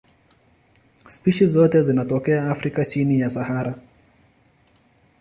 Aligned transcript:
Spishi 1.15 1.47
zote 1.47 1.83
zinatokea 1.83 2.51
Afrika 2.51 2.85
chini 2.85 3.19
ya 3.19 3.29
Sahara. 3.29 3.75